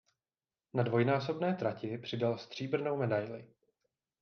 [0.73, 3.47] Na dvojnásobné trati přidal stříbrnou medaili.